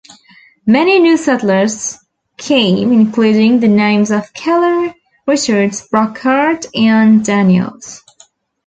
Many 0.65 0.97
new 0.99 1.15
settlers 1.15 1.99
came, 2.35 2.91
including 2.91 3.59
the 3.59 3.67
names 3.67 4.09
of 4.09 4.33
Keller, 4.33 4.95
Richards, 5.27 5.87
Brockhart, 5.89 6.65
and 6.73 7.23
Daniels. 7.23 8.01